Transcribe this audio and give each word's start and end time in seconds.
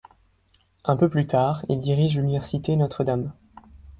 Un 0.83 0.97
peu 0.97 1.09
plus 1.09 1.27
tard, 1.27 1.63
il 1.69 1.77
dirige 1.77 2.17
l’université 2.17 2.75
Notre-Dame. 2.75 3.33